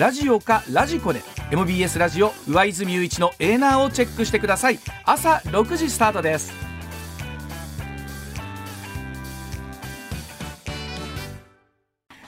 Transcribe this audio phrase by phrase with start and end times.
[0.00, 1.20] ラジオかラジコで
[1.50, 6.50] MBS ラジオ上泉雄一のエーナーをチェックしてください朝6時スタートです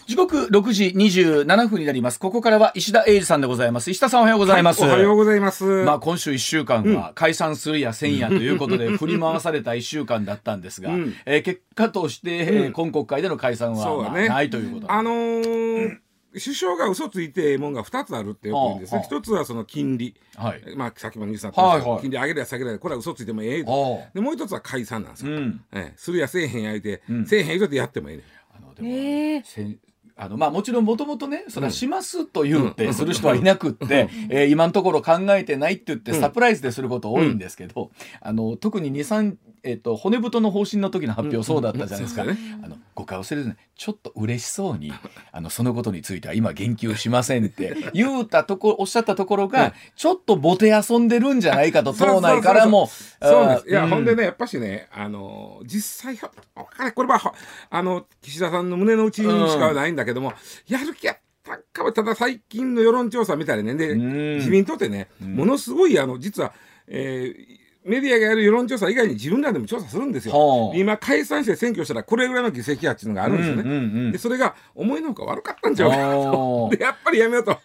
[0.06, 2.20] 時刻6時27分になります。
[2.20, 3.90] ここからは石田英二さんでございます。
[3.90, 4.82] 石田さんおはようございます。
[4.82, 5.64] はいおはようございます。
[5.64, 19.02] まあ今週1週間は解散するやせんやということで振り回された1週間だったんですが、うんえー結果として、えー今国会での解散は、ないということあのー首相が嘘ついてええもんが2つあるってよく言うんですね。
[19.04, 20.62] 一つはその金利、はい。
[20.76, 22.00] まあ、さっきもニュースになったけどはいはい。
[22.00, 25.64] 金利上げるや下げるやこれは嘘ついてもええとでもう一つは解散なんですよ、うん。
[25.72, 25.92] ええ。
[25.96, 27.26] するやせえへんや言うて、うん。
[27.26, 28.24] せえへん言うてやってもええねん。
[28.56, 29.42] あのでも、ええ。
[29.44, 29.78] せん
[30.14, 32.74] あのまあもちろんもともとねそれはしますと言っうん。
[32.74, 42.28] てする人はいなくって、えー今のところ考えてないって言ってうんサプライズですること多いんですけど、あの特に23えっと骨太の方針の時の発表そうだったじゃないですか、うん。
[42.30, 42.36] うん。
[42.64, 44.92] あの誤解を忘れずにちょっと嬉しそうに
[45.30, 49.72] あのそのことについては今言及しませんって 言うたとこおっしゃったところが、うん。
[49.94, 53.68] ちょっとボテ遊んでるんじゃないかと党内からもそうです。
[53.68, 57.34] いや、ほんでねやっぱしねあのー実際これはは
[57.70, 60.32] あの岸田さんの胸の内にしかないんだけども、
[60.66, 64.36] やる気やったんかもただ最近の世論調査みたいなねで、うん。
[64.38, 65.36] 自民党ってね、ん。
[65.36, 66.52] ものすごいあの実は、
[66.88, 70.34] えーメディアがやる世論調査以外に自分らでも調査するんですよ。
[70.34, 73.62] はあ今解散して選挙したらこれぐらいの議席やっていうのがあるんですよね。
[73.62, 77.58] うんうんうんでそれが思いのほか悪かったんちゃうかなおーでやっぱりやめようと。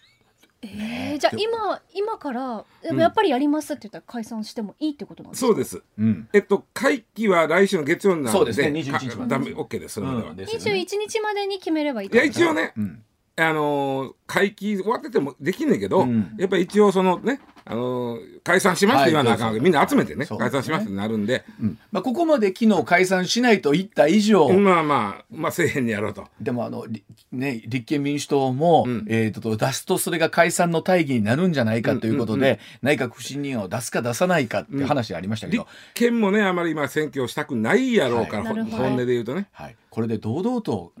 [0.60, 5.46] えーじゃあ今今からでもやっぱりやりますって言ったら解散してもいいってことなんですか？
[5.48, 5.82] そうです。
[5.98, 10.34] うんえっと会期は来週の月曜になるので、そうですね21日までかダメ OK ですそれまでは。
[10.34, 13.02] ね一日までに決めればいいっいや一応ね、うん
[13.36, 16.36] あのー会期終わっててもできんねんけど、うん。
[16.38, 21.78] やっぱり一応そのね、あのー解散しますって言わなあかんわけ、はいみんな集めてねそう解散しますってなるんで、うん。
[21.92, 26.26] まあ、ここまで昨日解散しないと言った以上、まあまあまあせえへんにやろうと。
[26.40, 29.06] でもあの、りね、立憲民主党も、うん。
[29.08, 38.64] えーと出すとそれが解散の大義になるんじゃないかということで、うんうん内閣不信任案を出すか出さないかって話ありましたけ立ど、憲もねあまり今選挙をしたくないやろうから、はい。
[38.70, 39.48] 本音で言うとね。
[39.52, 40.92] はい、これで堂々と。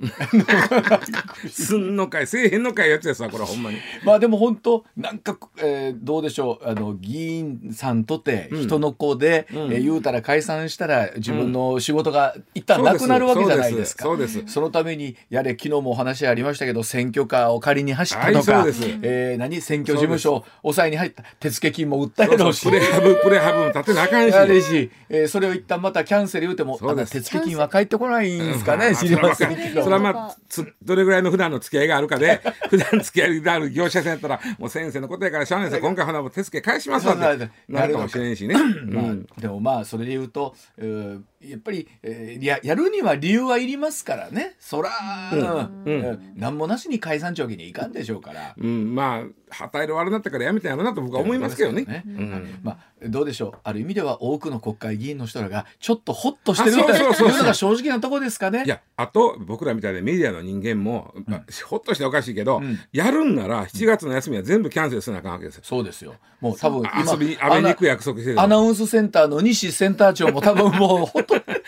[1.50, 3.78] すんのかいせえへんのかいやつですわこれほんまに。
[4.04, 6.68] まあでも本当なんか、えーどうでしょう。
[6.68, 8.62] あの議員さんとてうん。
[8.62, 9.58] 人の子で、うん。
[9.72, 14.04] えー言うたら解散したら自分の仕事が一旦なくなるわけじゃないですか。
[14.04, 14.42] そうです。
[14.46, 18.98] そのためにやれ昨日もお話ありましたけど選挙カーを借りに走ったとはいか、そうです。
[19.02, 19.60] えー何？
[19.60, 22.62] 選挙事務所抑えに入った手付金も訴えろし。
[22.64, 24.32] プレハブプレハブも立てなあかんし。
[24.62, 27.12] し、えーそれを一旦またキャンセル言うてもそうです。
[27.12, 28.94] あの手付金は返ってこないんですかね、うん。
[28.94, 35.70] 知りませんけどそれはまあつどれぐらいの普段の付き合いがあるかで 普段付き合いがある業者さんやったらもう先生のことやからしゃあない。
[35.70, 38.54] ですよ今回ほなもう手付け返しますわってなるかもしれんしね。
[38.86, 39.26] まあうん。
[39.38, 44.56] でもまあそれで言うと、えーやっぱり、えーややるには理由はいりますからね。
[44.58, 44.90] そら、
[45.32, 45.40] うん。
[45.40, 46.04] うん。
[46.06, 46.32] うん。
[46.36, 48.54] 何もなしに解散長期にいかんでしょうから。
[48.56, 52.02] うん、まあ旗色悪なったからやめたんやろなと僕は思いますけどね。
[52.06, 52.60] うん。
[52.62, 52.78] まあ、
[53.08, 53.52] どうでしょう。
[53.62, 57.38] ある意味では多くの国会議員の人らがちょっとホッとしてるとあそうそうそうそういう。
[57.38, 58.64] のが正直なところですかね。
[58.66, 62.78] いやあと僕らみたいなメディアの人間も、まあほっとしておかしいけど、うん。
[62.92, 65.62] やるんなら7月の休みは全部キャンセルせなあかんわけですよ。
[65.64, 66.14] そうですよ。
[66.40, 71.18] もう多分今遊びに遊びに行く約束してるアナウンスセンターの西センター長も多分もう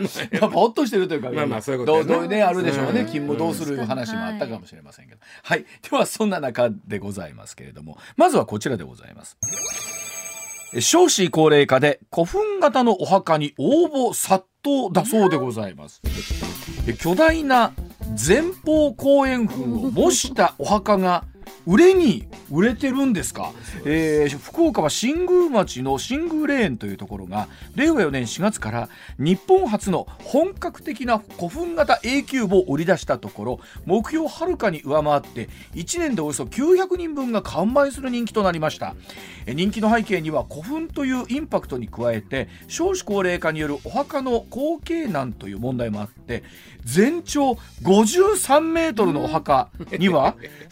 [0.00, 2.04] ほっとやっとしてるというか、まあまあそういうことやな。
[2.04, 3.06] どうあるでしょうね、うん。
[3.06, 7.98] 勤務どうする話もあったかもしれませんけど、はい、ではそんな中でございますけれども。
[8.16, 9.36] まずはこちらでございます。
[10.72, 16.00] え少子高齢化で古墳型のお墓に応募殺到だそうでございます。
[16.86, 17.72] え巨大な
[18.16, 21.24] 前方後円墳を模したお墓が
[21.66, 23.52] 売れに売れてるんですか、
[23.84, 28.88] えー福岡は新宮町の新宮霊園というところが令和4年4月から
[29.18, 38.94] 日本初の本格的な古墳型永久墓を売り出したところ目標をはるかに上回って1年でおよそ900人分が完売する人気となりました。
[39.46, 46.42] え人気の背景には古墳というインパクトに加えて少子高齢化によるお墓の後継難という問題もあって
[46.84, 47.52] 全長
[47.82, 50.36] 53メートルのお墓には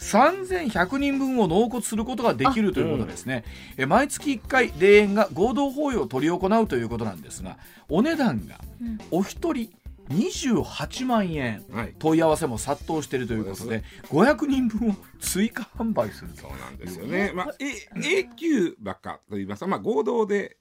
[0.69, 3.43] 3100人分を納骨することができるということですね、
[3.77, 7.57] え毎月1回霊園が合同法要を執り行うということなんですが
[7.89, 8.99] お値段がうん。
[9.11, 9.71] お一人
[10.09, 11.93] 28万円はい。
[11.99, 16.41] 問い合わせも殺到しているということで500人分を追加販売すると。
[16.41, 17.31] そうなんですよね。
[17.33, 20.57] まあ、A, 級ばっかと言いますか、まあ、合同で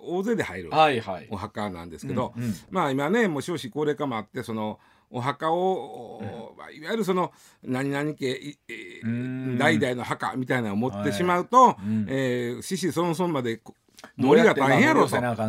[0.00, 1.26] 大勢で入るはいはい。
[1.30, 2.54] お墓なんですけど、うんうん。
[2.70, 4.78] まあ今ねもう少子高齢化もあってその
[5.12, 7.30] お墓を、まあいわゆるその
[7.62, 9.58] 何々家いえーうん。
[9.58, 12.06] 代々の墓みたいなのを持ってしまうと、うん。
[12.08, 13.74] えー子々孫々までこ
[14.16, 15.20] 森が大変やろと。
[15.20, 15.46] だった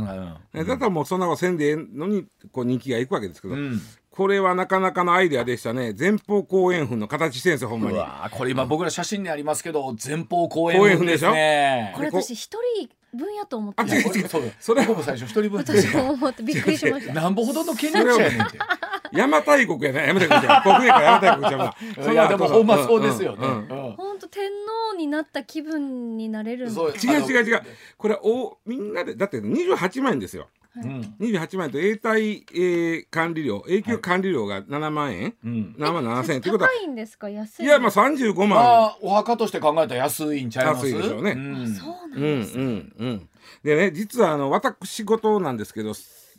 [0.78, 3.82] らもうそんなことせんでええのにこう人気がいくわけですけど、うん。
[4.12, 5.96] これはなかなかのアイデアでしたね。
[5.98, 7.96] 前方後円墳の形してるんですよほんまに。
[7.96, 11.32] うわーこれ今僕ら写真にありますけど前方後円墳ですしょ？
[11.96, 13.82] これこ私一人分やと思って。
[13.82, 15.60] あ違う違うそうそれ僕も最初一人分。
[15.60, 17.14] 私も思ってびっくりしました。
[17.14, 18.58] なんぼほどの権力者やねんって。
[19.14, 23.48] 邪馬台国やね邪馬台国じゃん国やから邪馬台国ちゃんないやでもほんまそうですよね、
[23.96, 24.50] 本当天
[24.92, 27.62] 皇になった気分になれるんそう違う違う違う
[27.98, 28.92] これおみん。
[28.92, 31.16] なでだって28万円ですようん。
[31.20, 35.76] 28万円と永代、えー管理料永久管理料が7万円、うん。
[35.78, 36.70] 7万7千円ってことは。
[36.70, 37.30] 高いんですか？
[37.30, 38.50] 安いいやまあ35万。
[38.50, 40.88] まあお墓として考えたら安いんちゃいます？
[40.90, 41.34] 安いでしょうね。
[41.34, 41.68] ん。
[41.74, 43.30] そうなんうんうです、んうん。
[43.64, 45.94] でね実はあの私事なんですけど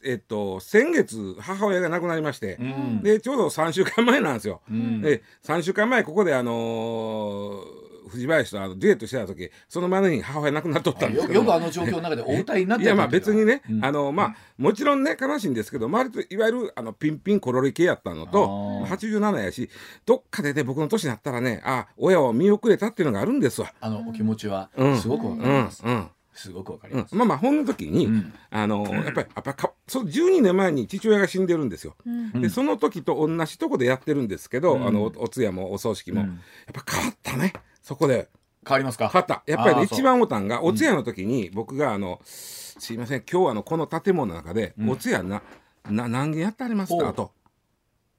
[0.05, 3.03] えっと先月母親が亡くなりまして、うん。
[3.03, 5.01] でちょうど3週間前なんですよ、うん。
[5.01, 11.41] で3週間前ここであのー藤林とあのデュエットしてた時その前の日に母親亡くなっとったんですよけど。
[11.41, 13.85] よくあの状況の中でお歌いになってるいやまあ別にね、うん。
[13.85, 19.21] あのまあもちろんね悲しいんですけど周りといわゆるあのピンピンコロリ系やったのとあー。
[19.21, 19.71] 87やし
[20.07, 23.73] どっかでね僕の年になったらねあ親を見送れたっていうのがあるんですわ。
[23.81, 24.99] あのお気持ちはうん。
[24.99, 27.01] すごくわかうんります、うんすごくわかりうん。
[27.03, 28.35] ます、まあまあほんの時に、うん。
[28.51, 31.95] あのやっぱりやっぱりかその12年前に父親が死んでるんですよ。
[32.05, 32.43] うん。
[32.43, 34.87] でその時と同じとこでやってるんですけど、うん。
[34.87, 36.27] あのおお通夜もお葬式も、うん。
[36.29, 37.53] やっぱ変わったね
[37.85, 38.29] そこで。
[38.67, 39.11] 変わりますか？
[39.11, 39.43] 変わった。
[39.47, 44.91] やっぱりね一番ボタンがお通夜の時に僕があの、すいません今日あのこの建物の中で、うん。
[44.91, 45.43] お通夜な
[45.91, 47.09] な何件やってありますか？
[47.11, 47.31] あと。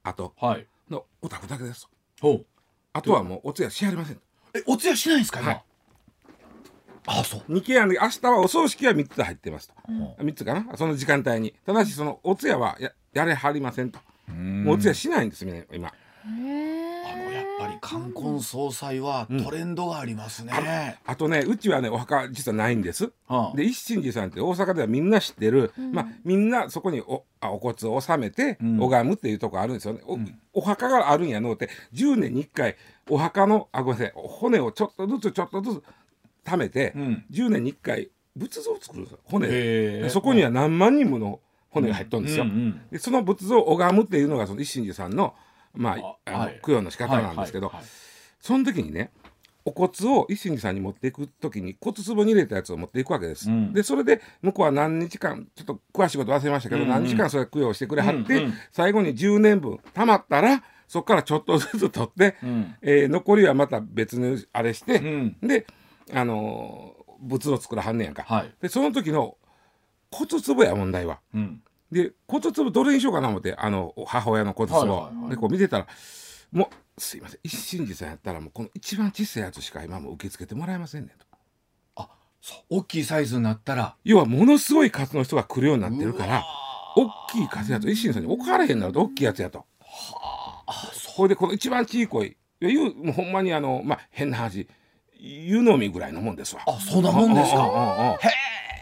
[0.04, 0.32] あと。
[0.40, 0.66] はい。
[0.88, 1.88] のお宅だけです
[2.20, 2.46] ほう。
[2.92, 4.20] あとはもうお通夜しはりません。
[4.54, 5.64] えお通夜しないんですか今、はい。
[7.06, 7.40] あそう。
[7.52, 10.28] 2件ある明日はお葬式は3つ入ってますと、うん。
[10.28, 10.76] 3つかな？
[10.76, 11.54] その時間帯に。
[11.66, 13.98] ただしそのお通夜はややれはりませんと、
[14.28, 14.62] うん。
[14.62, 15.88] もうお通夜しないんですね今。
[15.88, 15.92] へ
[16.74, 16.75] え
[17.58, 20.52] ぱり冠婚葬祭はトレンドがありますね、
[21.04, 23.12] あとねうちはねお墓実はないんです。
[23.26, 23.56] はあ。
[23.56, 25.92] で一心寺さんって大阪ではみんな知ってる、うん。
[25.92, 28.78] まあ、みんなそこにおあお骨を納めてうん。
[28.78, 30.38] 拝むっていうところあるんですよね、おん。
[30.52, 32.76] お墓があるんやのうって10年に1回
[33.08, 35.82] お墓のあごめんなさい骨をちょっとずつちょっとずつ
[36.44, 37.24] 貯めて、うん。
[37.30, 39.18] 10年に1回仏像を作るんですよ。
[39.24, 40.10] 骨。
[40.10, 41.40] そこには何万人もの
[41.76, 45.34] 骨が入っとるんですよ、うんうんでその仏像を拝むっていうのがその一心寺さんの,、
[45.76, 46.60] まあ、あのあはい。
[46.64, 47.90] 供養の仕方なんですけど、はいはいはい。
[48.40, 49.10] その時にね
[49.64, 53.50] お骨を一心寺さんに持っていく時に骨壺に入れたやつを持っていくわけです。
[53.50, 53.72] うん。
[53.72, 56.94] でそれで向こうは何日間ちょっと詳しいこと忘れましたけど、うんうん。
[56.94, 58.54] 何日間それ供養してくれはって、うんうん。
[58.70, 62.74] 最後に10年分たまったらそこからちょっとずつ取って、うん。
[62.80, 65.36] えー残りはまた別のあれして、うん。
[65.40, 65.66] で
[66.12, 68.24] あのー仏を作らはんねやんか。
[68.28, 68.54] はい。
[68.60, 69.36] でその時の
[70.12, 71.18] 骨壺や問題は。
[71.34, 75.86] うんで骨壺どれにしようかな思ってあの母親の骨壺、はいはいはいでこう見てたら
[76.52, 81.26] もうすいません一心寺さんやったらもうこの一番小さいやつしか今も受け付けてもらえませんねんと。
[81.96, 82.08] あ
[82.40, 83.96] そう大きいサイズになったら。
[84.04, 86.44] 要はものすごい数の人が来るようになってるから
[86.96, 89.64] 大きい数やと一心さんに置かれへんなると大きいやつやと。
[90.66, 94.66] あそこれでこの一番小さいいや言うもうほんまにあのまあ変な話
[95.18, 96.62] 湯飲みぐらいのもんですわ。
[96.66, 97.58] あそんなもんですか。
[97.58, 98.16] うんうんうんうん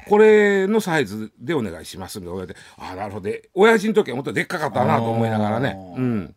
[0.08, 3.28] これのサイズでお願いしますみたいなああなるほど。
[3.28, 5.76] で親父の時はもっとでっかかったなと思いながらね。
[5.96, 6.34] うん。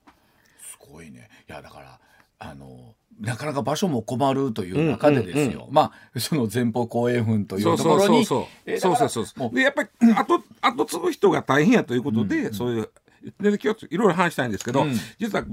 [0.61, 1.29] すごいね。
[1.49, 1.99] いやだから
[2.39, 12.89] あのなかなか場所も困るという中でですよ、まあその前方後円墳といそうところにそうそうえそうそうそうもうでやっぱり後後継ぐ人が大変やということで、そういう
[13.39, 14.95] で今日いろいろ話したいんですけど、うん。
[15.17, 15.43] 実は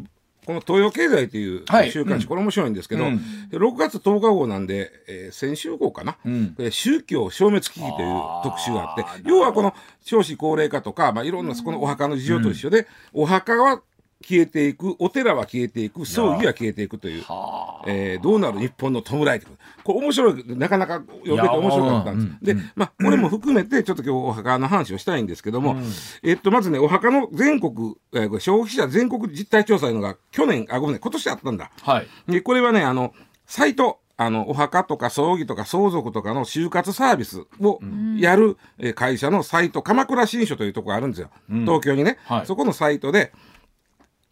[0.45, 1.91] この東洋経済というはい。
[1.91, 2.29] 週刊誌、うん。
[2.29, 3.21] これ面白いんですけど、うん。
[3.51, 6.55] 6月10日号なんで、えー先週号かな、うん。
[6.71, 13.83] 宗教消滅危機という特集があって要はこの少子高齢化とか、まあ、いろんなそこのお墓の事情と一緒で、お墓は
[14.27, 17.23] 消えていくお寺は消えていく葬儀は消えていくという。
[17.23, 17.85] はあ。
[17.87, 19.47] えーどうなる日本の弔いって
[19.83, 22.45] これ面白いなかなか読めて面白かったんです。
[22.45, 25.85] いやで、まあ、これも含めてちょっと今日お墓の話をしたいんですけども、うん。
[26.23, 31.71] えっとまずねお墓の全国、えー消費者全国実態調査いうのが去年あごめんね今年あったんだ。
[31.83, 32.07] はい。
[32.33, 33.13] でこれはねあの
[33.47, 37.81] サイトあのお墓とか葬儀とか相続とかの就活サービスを
[38.17, 41.61] やる、えー会社のサイト鎌倉新書というところがあるんですよ、うん。
[41.63, 42.47] 東京にね、はい。
[42.47, 43.33] そこのサイトで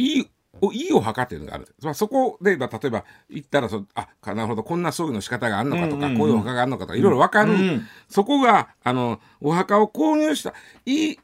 [0.02, 0.30] いい
[0.60, 1.74] おいいお墓っていうのがある。
[1.82, 6.18] まあ、そこで、まあ、例えば行ったらそあかなるほどこんな葬儀の仕方があるのかとか、うんうんうん。
[6.18, 10.52] こういうお墓があるのかとかいろいろ分かる、うんそこがあのお墓を購入した
[10.84, 11.18] いい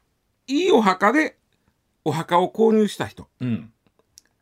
[0.47, 1.37] いいお墓で
[2.03, 3.27] お墓を購入した人。
[3.39, 3.71] うん。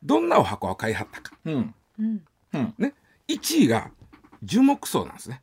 [0.03, 1.35] どんなお墓を買いはったか。
[1.45, 1.75] うん。
[1.99, 2.23] うん。
[2.77, 2.93] ね。
[3.27, 3.91] 1位が
[4.43, 5.41] 樹木葬なんですね。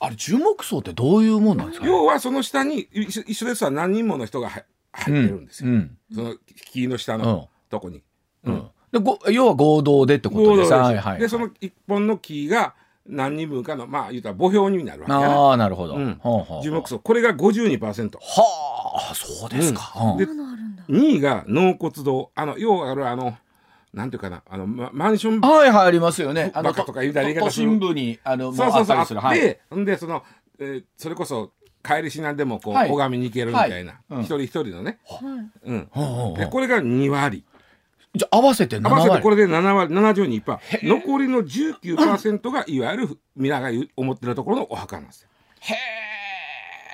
[0.00, 1.84] あれ樹木葬ってどういうもんなんですか？
[1.86, 3.70] ね要はその下に一緒ですわ。
[3.70, 5.98] 何人もの人が入入ってるんですよ、うん。
[6.12, 6.34] その
[6.72, 7.22] 木の下うん。
[7.22, 8.02] のとこに、
[8.44, 8.70] うん。
[8.92, 10.72] でご要は合同でってことですです。
[10.72, 12.74] はいはいでその一本の木が
[13.06, 15.26] 何人分かのまあ言うたら墓標になるわけやな。
[15.26, 16.18] ああなるほど、うん。
[16.20, 16.98] ほうほう樹木葬。
[16.98, 20.16] これが52%はあそうですか、うん。
[20.18, 20.84] でそんなのあるんだ。
[20.88, 22.30] 2位が納骨堂。
[22.34, 23.36] あの要はあるあの
[23.92, 24.42] なんていうかな。
[24.48, 26.52] あのママンションはいはいありますよね。
[26.54, 27.46] バカとか言うたら言い方。
[27.46, 28.96] 都する心部にあのもうあっそうそうそう。
[28.96, 29.20] あたりする。
[29.20, 29.84] はい。
[29.84, 30.22] でその、
[30.58, 32.90] えーそれこそ帰りしなんでもこう、はい。
[32.90, 34.02] 拝みに行けるみたいな、はい。
[34.10, 34.20] うん。
[34.20, 35.70] 一人一人のね、はい。
[35.70, 35.74] う
[36.32, 37.42] ん、でこれが2割
[38.14, 45.28] じゃあ合わせて7合わ割せてこれで7割72%残りの19%がいわゆる皆が思ってるところのお墓なんですよ。
[45.60, 45.74] へ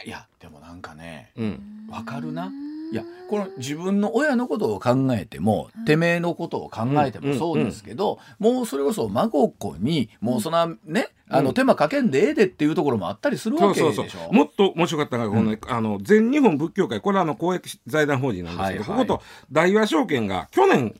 [0.05, 0.09] え。
[0.09, 1.87] いやでもなんかねうん。
[1.91, 2.51] わかるな
[2.93, 14.05] いやこの自分の親のことを考えても、てめえのことを考えてもそうですけど、もうそれこそ孫っ子にもうそんなね、あの手間かけんでええでっていうところもあったりするそうそわけでしょ？
[14.05, 19.07] うそうもっと面白かったのがこの、ねあの全日本仏教会これはあの公益財団法人なんですけど、はいはい。
[19.09, 20.95] ここと大和証券が去年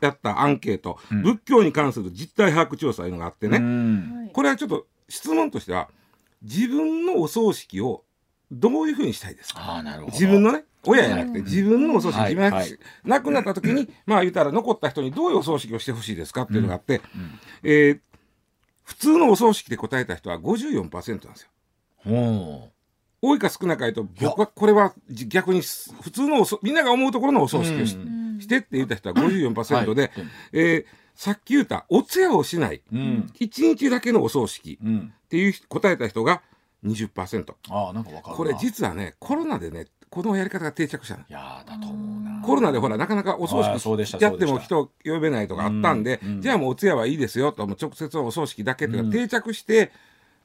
[0.00, 1.22] やったアンケート、うん。
[1.22, 5.88] 仏教に関する実態把握調査いうのがあってね、これはちょっと質問としては
[6.42, 8.04] 自分のお葬式を
[8.52, 9.82] どういうふうにしたいですか？
[10.12, 12.78] 自分のね親じゃなくてうん自分のお葬式、はい自分がはい。
[13.04, 17.38] 亡くなった時にまあ言ったら残った人にどういうお葬式をしてほしいですかっていうのがあって、うん。
[17.64, 18.00] えー
[18.84, 21.48] 普通のお葬式で答えた人は54%なんですよ。
[22.04, 22.68] ほ
[23.22, 28.40] 多いか少ないか言うと僕はこれはじ逆にす普通のみんなが思うところのお葬式をし,、うん。
[28.40, 30.12] してって言った人は54%で、はい。
[30.52, 32.82] えーさっき言ったお通夜をしない。
[32.90, 33.30] うん。
[33.38, 35.12] 1日だけのお葬式うん。
[35.24, 36.42] っていう答えた人が
[36.84, 38.36] 20%ああなんかわかるな。
[38.36, 41.20] これ実はねコロナでねこのやり方が定着したの。
[41.20, 42.42] いやーだと思うな。
[42.42, 43.62] コロナでほらなかなかお葬
[44.04, 46.42] 式やっても人呼べないとかあったんで、うんうん。
[46.42, 49.26] じゃあもうお通夜はいいですよともう直接のお葬式だけっていうのがうん。
[49.26, 49.90] 定着して、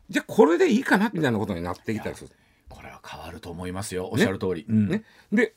[0.10, 2.30] じゃあこれでいいかなみたいなことになってきたりする。
[2.70, 4.10] これは変わると思いますよ。
[4.12, 4.88] おっしゃる通り、うん。
[4.88, 5.04] ね、
[5.34, 5.56] で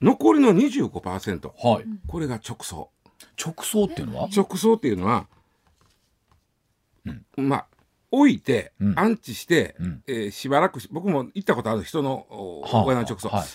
[0.00, 1.84] 残りの25%はい。
[2.06, 2.90] これが直葬
[3.42, 4.28] 直葬っていうのは？
[4.36, 5.26] 直葬っていうのは、
[7.36, 7.66] まあ
[8.14, 8.98] 置いてうん。
[8.98, 10.02] 安置して、うん。
[10.06, 12.84] えーしばらくし僕も行ったことある人のおはあ。
[12.84, 13.46] 親の直葬、はい。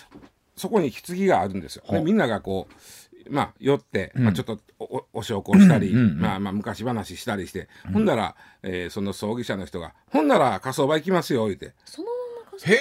[0.56, 1.82] そこに棺があるんですよ。
[1.86, 2.74] はあでみんながこう
[3.32, 4.24] まあ寄って、うん。
[4.24, 11.72] まあ、ちょっとおおお焼香したり、まあ、まあ昔話したりして、ほんなら、えーその葬儀社の人が「ほんなら火葬場行きますよ」言うて。
[11.84, 12.12] そのま
[12.52, 12.78] まへえ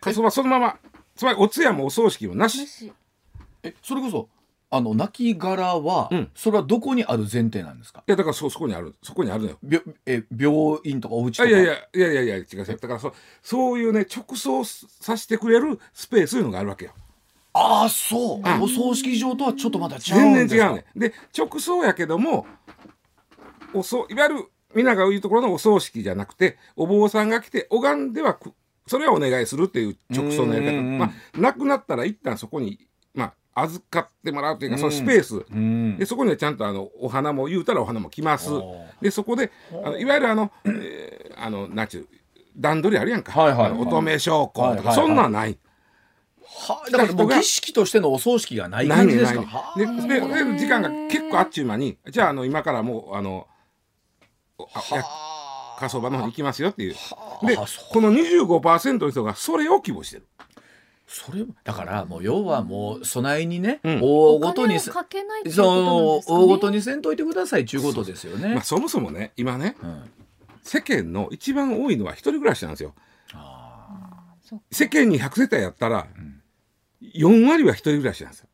[0.00, 0.78] 火葬場そのまま。
[1.16, 2.58] つまりお通夜もお葬式もなし。
[2.60, 2.92] なし。
[3.62, 4.28] えそれこそ
[4.72, 6.30] あの亡きは、うん。
[6.34, 8.04] それはどこにある前提なんですか？
[8.06, 9.58] いやだからそそこにあるそこにあるのよ。
[9.62, 11.48] びえ病院とかお家とか？
[11.48, 13.12] あいやいやいやいやいや違う違うだからそ
[13.42, 16.92] そういうね直送させてくれるスペースいうのがあるわけよ。
[17.52, 18.62] ああそう、うん。
[18.62, 20.00] お葬式場とはちょっとまた違う
[20.30, 20.68] ん全ですか？
[20.68, 20.84] 然違うね。
[20.94, 22.46] で直送やけども
[23.74, 28.52] おそいわゆる皆が言うところのお葬式じゃなくてお坊さんが来て拝んではく
[28.86, 30.80] それはお願いするっていう直送のやり方。
[30.80, 32.89] まあ亡くなったら一旦そこにまあ
[33.54, 35.44] 預かってもらうというか、そのスペース。
[35.50, 35.96] うん。
[35.98, 38.50] でそこにはちゃんとあのお花も言うたらお花も来ます。
[39.00, 39.50] でそこで
[39.84, 42.08] あのいわゆるあの、えーあのなんちゅう
[42.56, 43.70] 段取りあるやんか、はいはい。
[43.70, 45.58] はい乙女昇降とか、そんなんはない。
[46.42, 53.46] はだからもう儀式としてのお葬式がない感じですねないかねででで時間が結構あっちゅう間にじゃああの今からもうあの
[54.58, 55.04] おあや
[55.78, 56.94] 火葬場の方に行きますよっていう。
[57.46, 60.26] でこの25%の人がそれを希望してる
[61.12, 64.00] それだからもう要はもう備えにね、うん。
[64.00, 66.38] 大ごとにお金をかけないっていうことなんそうですかね。
[66.38, 68.54] 大ごとにせんといてくださいっていうことですよね。
[68.54, 70.02] まあ、そもそもね今ねうん。
[70.62, 72.94] 世間の一番多いのは一人暮らしなんですよ。
[74.70, 76.06] 世間に100世帯やったら
[77.02, 78.46] 4割は一人暮らしなんですよ。
[78.46, 78.49] ー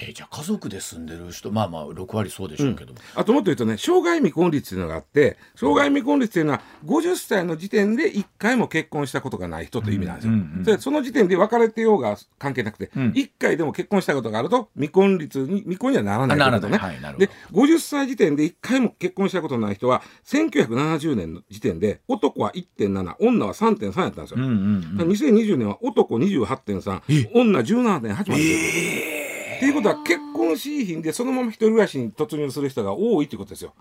[0.00, 10.32] えーじゃあ家族で住んでる人まあまあ6割そうでしょうけど、あともっと言うとね障害未婚率っていうのがあって障害未婚率っていうのは50歳の時点で1回も結婚したことがない人という意味なんですよ。
[10.32, 16.92] うんうんうんでその時点で別れてようが関係なくて、うん1回でも結婚したことがあると未婚率に未婚にはならないならない、ということね。
[16.92, 17.32] はいなるほどで
[17.74, 24.36] 50歳時点で1回も結婚したことのない人は1970年の時点で男は1.7女は3.3やったんですよ。
[24.36, 27.30] うんうんうん2020年は男28.3え？
[27.34, 29.37] 女17.8まで出てる。
[29.58, 33.74] っていうことは結婚しいひんでそのまま一人暮らしに突入する人が多いっていうことですよ。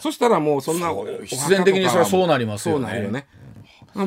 [0.00, 3.26] そしたらもうそんなそうおお墓とか必然的にそれはそうなりますよねそうなるよね。
[3.94, 4.00] う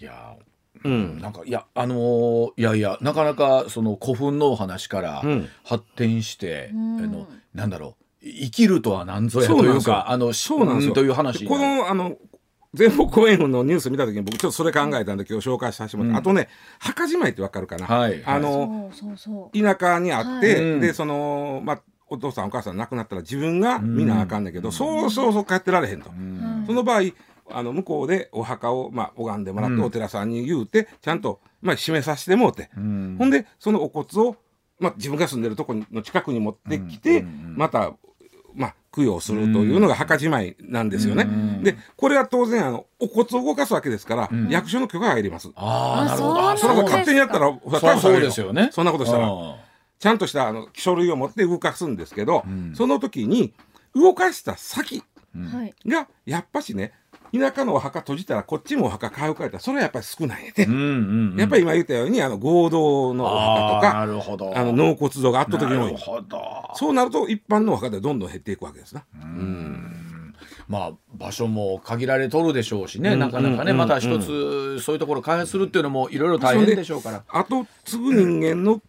[0.00, 10.92] いやーうんなんかいやあのーいやいやなかなかその古墳のお話からうん発展して、うんあのなんだろう生きるとは何ぞやとそうなんですよいうかあのそうなん。
[10.92, 12.16] という話このあの
[12.76, 16.18] 前方公園のニュース見た時に僕ちょっとそれ考えたんで今日紹介させてもらって、うん。
[16.18, 16.48] あとね
[16.78, 18.22] 墓じまいってわかるかな、はい。
[18.24, 18.90] あの
[19.52, 20.80] 田舎にあって、はい。
[20.80, 26.64] でそのまあお父さんお母さん亡くなったら自分が見なあかんねんけど、そうそうそう帰ってられへんと、うん。
[26.66, 27.12] その場合
[27.50, 29.82] あの向こうでお墓を、まあ、拝んでもらって、うん。
[29.84, 33.16] お寺さんに言うてちゃんと、まあ、締めさせてもうて、うん。
[33.18, 34.36] ほんでそのお骨を、
[34.78, 37.26] まあ、自分が住んでるとこの近くに持ってきて、うん。
[37.26, 37.32] うん。
[37.32, 37.56] うん。
[37.56, 37.92] また、まあ、
[38.94, 41.24] 供養するというのが墓じまいなんですよね。
[41.24, 41.62] うん。
[41.62, 44.48] でこれは当然あのお骨を動かすわけですから、ん。
[44.48, 45.50] 役所の許可がいります。
[45.56, 46.40] ああなるほど。
[46.40, 48.68] ああそれが勝手にやったらそりゃそうですよね。
[48.72, 49.28] そんなことしたら。
[49.28, 49.54] うん。
[49.98, 53.54] ちゃんとしたあの書類を持って動かすんですけど、んその時に
[53.94, 55.02] 動かした先
[55.34, 56.92] はいがやっぱしね
[57.32, 61.40] 田舎のお墓閉じたらこっちもお墓買うかやったらそれはやっぱり少ないんやて、うんうんうん。
[61.40, 64.56] やっぱり今言ったようにあの合同のお墓とかるほど。
[64.56, 65.98] あの納骨堂が圧倒的に多ないる。
[65.98, 66.70] ほど。
[66.74, 69.04] そうなると一般のお墓でどんどん減っていくわけですな。
[70.68, 77.24] まあ場所も限られとるでしょうしね、うんなかなかね、うんまた一つそういうところを開発するっていうのもいろいろ大変でしょうから。
[77.28, 78.80] あと継ぐ人間の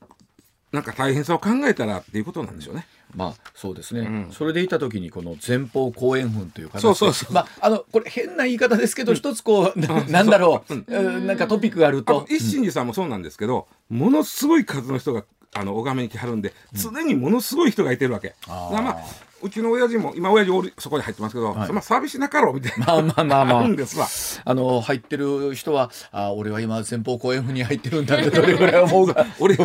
[0.71, 2.85] なんか大変さを考えたらっていうことなんでしょうね。
[3.15, 4.31] まあそうですね、うん。
[4.31, 6.81] それでいた時にこの前方後円墳という形で。
[6.81, 7.33] そうそうそう。
[7.33, 11.19] まああのこれ変な言い方ですけど、一つこうな なんだろう、う。
[11.19, 11.27] ん。
[11.27, 18.35] なんかトピックがあるあとと一心寺さんもそうなんですけど、ものすごい数の人があの拝みに来はるんで常にものすごい人がいてるわけ。
[18.47, 18.97] あまあ
[19.43, 21.71] うちの親父も今親父そこに入ってますけど、はい。
[21.71, 23.59] まあサービスなかろうみたいな、まあまあまあまあ。
[23.59, 24.07] あるんですわ。
[24.45, 29.57] あの入ってる人はあ俺は今前方後円墳に入ってるんだってどれぐらい思うか 俺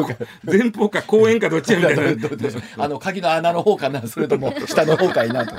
[0.44, 2.28] 前方か後円かどっちやみたいな。
[2.84, 5.54] あの鍵の穴の方かなそれとも 下の方かいなと、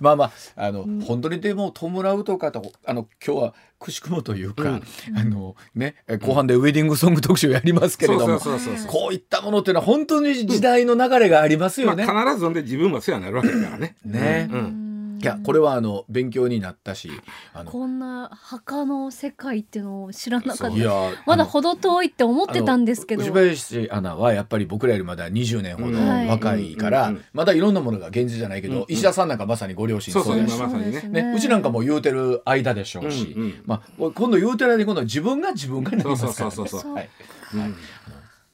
[0.00, 4.82] まあまああの、本当にでも弔うとかとあの今日はくしくもというか、うん
[5.16, 12.04] あのね後半でウェディングソング特集やりますけれどもそうそうそうそうこういったものっていうのは本当に時代の流れがありますよまあ、ね。
[12.06, 13.96] 必ずほんで自分も世話になるわけだからね。
[14.04, 14.95] ね、うんい
[15.26, 17.10] やこれはあの勉強になったし
[17.52, 23.22] あのこんな墓の世界っていうのを知らなかっいやたまだ程遠いって思ってたんですけど。
[23.22, 30.48] あの牛林アナはやっぱり僕らよりまだ20年ほどうん若いから、まだいろんなものが現実じゃないけど、うん石田さんなんかまさにご両親そうだね。
[30.48, 37.10] そうですね、うちなんかも言うてる間でしょうし、まあ、今度言うてる間に今度は自分が自分がになりますから、ね、そうそうそうそうはい、
[37.54, 37.76] うん。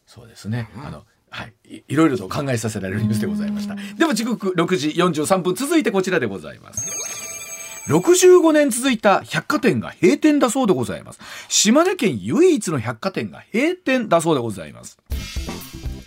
[0.06, 0.68] そうですね。
[0.76, 3.74] あのはい、いいろいろと考えさせられるニュースでございました。
[3.96, 6.86] では時刻6時43分続いてこちらでございます。
[7.88, 11.20] 65年続いた百貨店が閉店だそうでございます。
[11.48, 14.98] 島根県唯一の百貨店が閉店だそうでございます。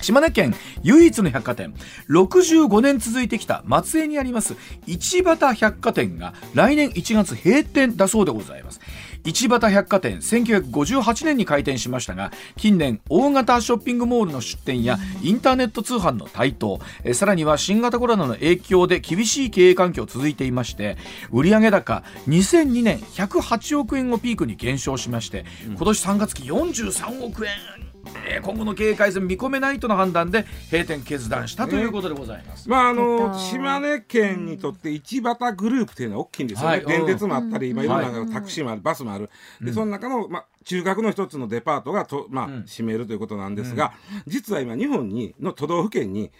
[0.05, 1.73] 島根県唯一の百貨店
[2.09, 8.79] 65年続いてきた松江にあります市畑百貨店が来年1月閉店だそうでございます
[9.25, 20.97] 市畑百貨店1958年に開店しましたが近年大型ショッピングモールの出店やインターネット通販の台頭えーさらには新型コロナの影響で厳しい経営環境続いていまして
[21.31, 27.94] 売上高2002年108億円をピークに減少しまして今年3月期43億円
[28.27, 32.69] えー今後の経営改善見込めないとの判断で閉店決断したということでございます。
[32.69, 36.85] まああ出のた島根県にとって市畑グループっていうのは大きいんですよね、はい。
[36.85, 39.29] 電鉄もあったり、まあ、いろんなはタクシーもある、バスもある。
[39.61, 42.63] でその中の、まあ、中核の一つのデパートがと、まあん。
[42.63, 43.93] 占めるということなんですが、
[44.27, 46.31] 実は今日本にの都道府県に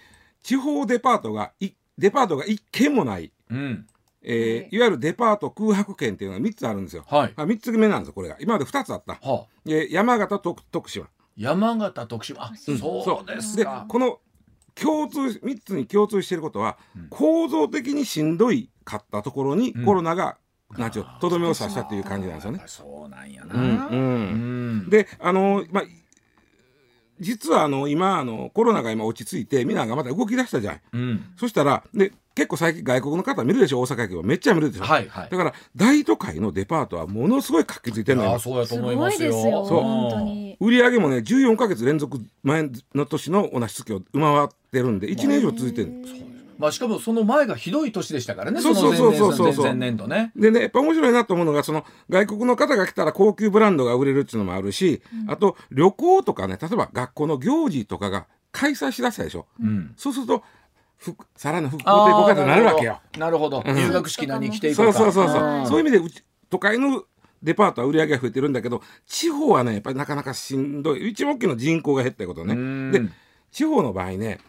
[0.43, 3.88] 地方デパートがいデパートが一軒もない、うん、
[4.21, 7.06] えーいわゆるデパート空白圏っていうのが3つあるんですよ。
[7.08, 7.34] はい。
[7.36, 8.38] あ3つ目なんですよこれが。
[8.39, 9.13] 今まで2つあった。
[9.13, 11.08] はあ、で山形と徳島。
[11.38, 12.78] 山形徳島、あ、うん。
[12.78, 13.86] そうですでか。
[13.88, 14.19] この
[14.74, 17.08] 共通3つに共通していることは、うん。
[17.10, 19.86] 構造的にしんどいかったところにうん。
[19.86, 20.38] コロナが、
[20.78, 22.62] なんちゅうとどめを刺したっていう感じなんですよね。
[22.65, 23.56] そうなんやな。
[23.56, 25.84] うんであのまあ
[27.19, 30.82] 実はあの今あのコロナが今落ち着いてみんながまた動き出したじゃん。
[30.91, 33.80] うん、そしたらで結構最近外国の方見るでしょ？
[33.80, 34.84] 大阪駅はめっちゃ見るでしょ？
[34.84, 35.30] はいはい。
[35.30, 38.39] だから大都会のデパートはものすごい活気づいてるのよ。
[38.39, 39.30] そうやとすご思いますよ。
[39.30, 45.91] いですよそう本当に売り上げもね14か月連続前の年の同じ月を上回ってるんで1年以上続いてる。
[46.58, 48.62] まあしかもその前がひどい年でしたからね。
[48.62, 50.32] そうそうそうそうそう前々年度ね。
[50.38, 59.48] でね、やっぱ面白いなと思うのが、その外国の方が来たら高級ブランドが売れるっていうのもあるし、あと旅行とかね、例えば学校の行事とかが開催しだしたでしょ？
[59.62, 59.93] うん。
[59.98, 60.43] そうすると、ふ
[61.36, 62.99] さらの復興抵抗がなるわけよ。
[63.17, 63.63] なるほど。
[63.65, 64.99] 入学式何着ていこそううか。
[64.99, 65.43] そうそうそう。
[65.43, 67.03] はいそういう意味でうち、都会の
[67.43, 71.10] デパートは売り上げが増えてるんだけど、地方はね、やっぱりなかなかしんどい。
[71.10, 72.53] 一番大きいのは人口が減ったことうね。
[72.55, 73.01] んで、
[73.51, 74.39] 地方の場合ね、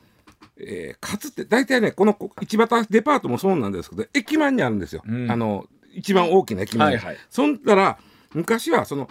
[0.58, 7.98] えー、かつって大体ねこの市畑デパートもそうなんですけど駅前にあるんですよ、うんあの一番大きな駅前に、はいはいそんたら
[8.34, 9.08] 昔はその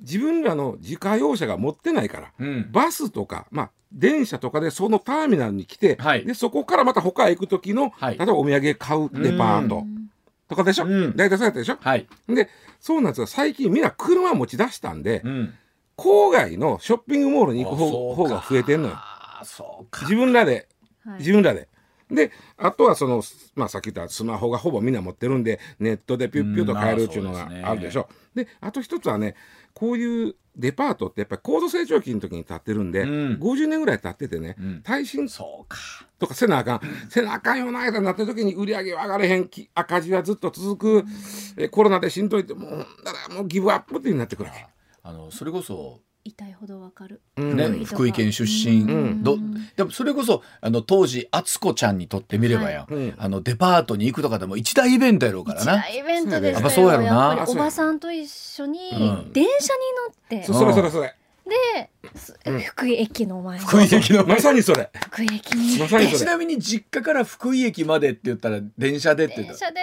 [0.00, 2.68] 自分らの自家用車が持ってないからうん。
[2.70, 6.24] バスとか、まあ、電車とかでそのターミナルに来て、はい。
[6.24, 8.18] でそこからまた他へ行く時の、はい。
[8.18, 9.84] 例えばお土産買うデパート、
[10.48, 11.16] とかでしょ、うん。
[11.16, 11.76] 大体そうやったでしょ？
[11.80, 12.48] はい、で
[12.80, 13.26] そうなんですよ。
[13.26, 15.54] 最近みんな車持ち出したんで、うん、
[15.96, 18.94] 郊外のショッピングモールに行く方方が増えてんのよ。
[18.96, 20.02] あーそうか。
[20.02, 20.68] 自分らで。
[21.04, 21.18] はい。
[21.18, 21.68] 自分らで。
[22.10, 23.22] であとはその、
[23.54, 28.08] まあ、さっき言ったスマホがほぼみんな持ってるんでネットでピュッピュッと買えるっていうのがあるでしょ。
[28.34, 29.34] であと一つはね
[29.74, 33.08] こういうデパートってやっぱり高度成長期の時に建ってるんで、うん。
[33.40, 34.82] 50年ぐらい経っててね、うん。
[34.82, 35.28] 耐震
[36.18, 41.04] とかせなあかん、せなあかんような間になってる時に売り上げは上がれへんき赤字はずっと続く、
[41.56, 44.66] えコロナでしんどいってもうだからもうギブアップってなってくるわけ。
[45.04, 47.20] あのそれこそ痛いほどわかる。
[47.36, 49.22] うんね、うん福井県出身、うん。
[49.22, 49.38] ど
[49.76, 53.14] でもそれこそあの当時敦子ちゃんにとってみればよ、うん。
[53.18, 55.78] あのデパートに行くとかでも一大イベントやろうからな。
[55.78, 56.52] 一大イベントでしたよ。
[56.54, 57.06] やっぱそうやろな。
[57.06, 59.32] やっぱりおばさんと一緒にうん。
[59.32, 59.80] 電車に
[60.32, 61.14] 乗って、そそれそれそれ
[61.48, 62.60] で、すうん。
[62.60, 64.90] 福井駅の前の福井駅のまさにそれ。
[65.10, 66.18] 福井駅にまさにそれ。
[66.18, 69.80] ちなみに実家から福井駅までって言ったら電車でって言っ電車で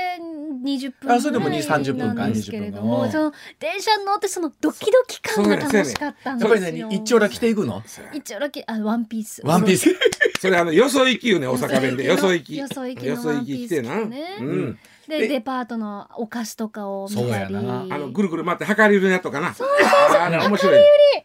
[0.63, 6.55] 20分あそれでもぐらい20 30分かなんですけれど20分かもその電車に乗ってそのドキドキ感が楽しかったんですよ。
[6.55, 7.83] やっぱり何一丁羅着ていくの？
[8.13, 9.41] 一応だけあワンピース。
[9.43, 9.89] ワンピース。
[10.39, 12.05] それあのよそ行きよね大阪弁で。
[12.05, 12.57] よそ行き。
[12.57, 14.37] よそ行きのワンピース来てな、ね。
[14.39, 17.81] うん、でデパートのお菓子とかを見そうたりやな。
[17.81, 19.53] あのぐるぐる回って量り売りのやつとかな。
[19.53, 19.67] そう
[20.19, 20.81] あれ面白い。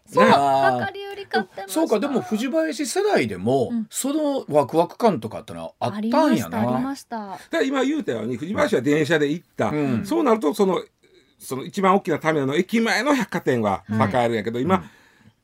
[0.06, 0.78] そうねあ。
[0.80, 1.72] ー量り売り買ってました。
[1.72, 3.86] そうかでも藤林世代でも、うん。
[3.90, 6.78] そのワクワク感とかってのはあったんやましたありな。
[6.78, 7.16] ました。
[7.18, 10.04] だから今言うたように藤林は電車で行った、うん。
[10.04, 10.82] そうなるとその
[11.38, 14.84] その一番大きなターミナルの駅前の百貨店は栄えるんやけど、今、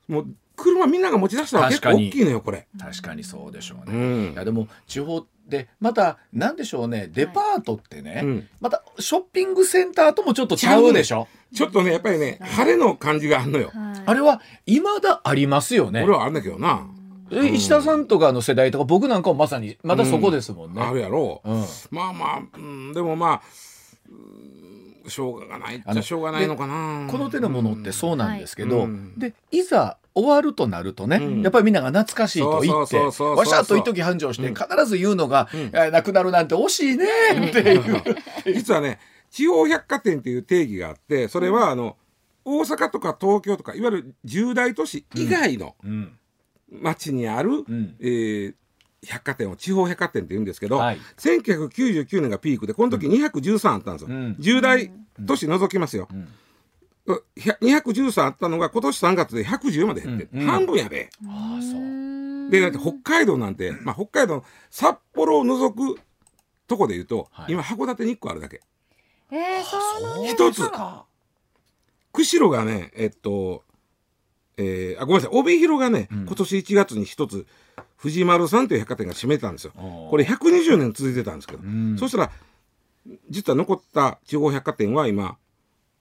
[0.09, 2.67] もう車みんなが持ち出したのは結構確かに大きいのよこれ。
[2.79, 4.31] 確かにそうでしょううね。
[4.31, 11.29] んいやでも地方でまたなんでしょうねデパートってね、うんまたショッピングセンターともちょっとちゃうでしょ？
[11.55, 13.71] ちょっとねやっぱりね晴れの感じがあるのよ。
[13.73, 16.13] はいあれは未だありますよね俺。
[16.13, 16.89] はあるんだけどな、
[17.31, 20.81] え石田さんとかの世代とか僕なんかもまさにまだそこですもんね。
[20.83, 21.51] あるやろう。
[21.51, 23.43] うんまあまあ、うん、でもまあ
[24.09, 24.13] う
[25.07, 27.07] んしょうがないっちゃしょうがないのかな。
[27.11, 31.43] この手のものってそうなんですけど、うんでいざ終わるとなるとね、うん。
[31.43, 35.93] やっぱりみんなが懐かしいと言ってわしゃっと一時繁盛して必ず言うのが「うん。
[35.93, 37.07] なくなるなんて惜しいね」
[37.49, 38.05] っていう。
[38.55, 38.99] 実はね
[39.31, 41.97] 地方百貨店っていう定義があってそれはあの
[42.47, 46.19] 大阪とか東京とかいわゆる重大都市以外のうん。
[46.71, 47.97] 町にある、ん。
[48.01, 48.55] えー
[49.05, 50.99] 百貨店を地方百貨店って言うんですけど、はい。
[51.19, 54.37] 1999年がピークでこの時213あったんですよ、うん。
[54.41, 54.91] 重大
[55.27, 56.17] 都市除きますよ、ん。
[56.17, 56.27] ひゃ
[57.07, 60.47] 213あったのが今年3月で110まで減って、うんうん。
[60.47, 61.11] 半分やで。
[61.27, 62.51] ああそう。
[62.51, 66.01] でだって北海道なんて、まあ、北海道の札幌を除く
[66.67, 67.53] とこで言うと、はい。
[67.53, 68.61] 今函館に1個あるだけ。
[69.31, 70.69] えー、そう一つ。
[70.69, 71.07] か
[72.13, 73.63] 釧路がねえっと
[74.57, 75.39] えー、あごめんなさい。
[75.39, 76.25] 帯広がね、ん。
[76.25, 77.47] 今年1月に一つ
[77.97, 79.73] 藤丸さんという百貨店が閉めたんですよ。
[80.11, 81.97] これ120年続いてたんですけど、ん。
[81.99, 82.31] そしたら
[83.31, 85.37] 実は残った地方百貨店は今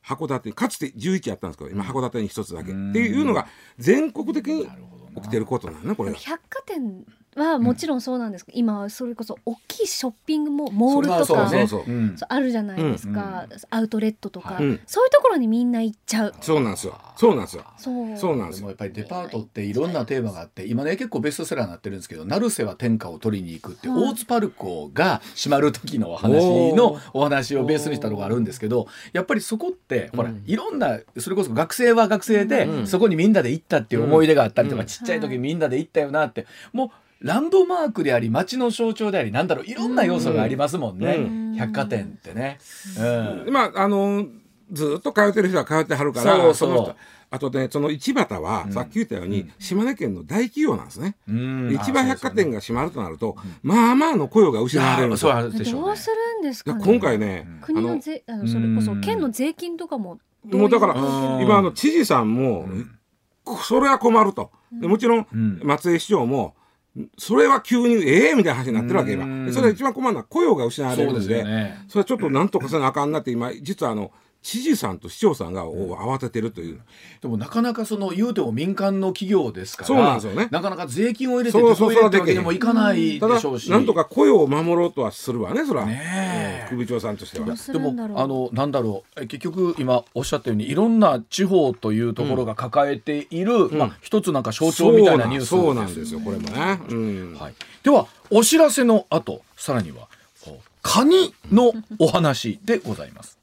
[0.06, 2.92] 函館にかつて11あったんですけど今函館に一つだけ、うん。
[2.92, 4.68] っていうのが全国的に
[5.16, 6.18] 起きてることなのねこれが。
[6.18, 7.04] 百貨店
[7.36, 8.46] はもちろんそうなんです。
[8.46, 16.34] けど、今はそれこそ大きいショッピングモモールとかそうそうそううんそうあるじゃないですか、アウトレットとか、うんそういうところにみんな行っちゃう。
[16.42, 17.00] そうなんですよ。
[17.18, 17.66] そうなんですよ。
[17.78, 18.18] そう。
[18.18, 18.52] そうなんでよ。
[18.52, 32.88] ですもやっぱりデパートっていろんなテーマがあって今ね結構ベストセラーになってるんですけど成瀬は天下を取りに行くって、はい大津パルコが閉まる時のお話のお話をベースにしたのがあるんですけどやっぱりそこってほらうんいろんなそれこそ学生は学生で、うん。
[32.88, 34.88] そこにみんなで行ったっていう思い出があったりとか、うん。
[34.88, 36.90] ちっちゃい時みんなで行ったよなってもう
[37.22, 41.56] ランドマークであり街の象徴でありなんだろういろんな要素がありますもんね、うん。
[41.56, 42.60] 百貨店ってね。
[43.00, 43.54] うん。
[43.54, 44.26] まああの
[44.72, 46.70] ずっと通ってる人は通ってはるからそうそう。
[46.70, 46.96] の人。
[47.32, 48.74] あとねその市端は、うん。
[48.74, 51.16] さっき言ったように、島根県の大企業なんですね。
[51.28, 51.70] うん。
[51.70, 55.38] で市場百貨店がが閉まるとなると、まあまあの雇用が失われるんですそうよ。
[55.38, 55.88] あるでしょうね。
[55.88, 56.84] どうするんですかね？
[56.84, 59.02] 今回ね、国の税あのそれこそうん。
[59.02, 61.42] 県の税金とかももうだからうん。
[61.44, 62.68] 今あの知事さんも、
[63.64, 64.52] それは困ると。
[64.72, 65.62] でもちろん、うん。
[65.64, 66.56] 松江市長も
[67.18, 69.52] それは急にええみたいな話になってるわけ今。
[69.52, 71.86] それが一番困るのは雇用が失われるんでよね。
[71.90, 76.80] それはちょっとなんとかせなあかんなって今実はあの知事さんと市長さんがお慌ててるという、
[77.20, 80.48] でもなかなかその言うても民間の企業ですからそうなんですよね。
[80.52, 87.46] なかなか税金を入れてそうそう手こ入れってわけにもいかないただでしょうし、なんとか雇用を守ろうとはするわねそれは、ね首長さんとしては。
[87.46, 88.20] でもるんだろう。
[88.20, 89.24] あのなんだろう。
[89.24, 97.38] え結局今おっしゃったようにいろんな地方というところが抱えている、まあ一つなんか象徴みたいなニュースそうなんそうなんですよこれもね、うん。
[97.40, 100.08] はい、ではお知らせの後さらには
[100.82, 103.40] カニのお話でございます。